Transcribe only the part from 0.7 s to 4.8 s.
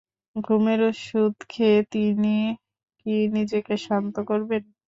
ওষুধ খেয়ে তিনি কি নিজেকে শান্ত করবেন?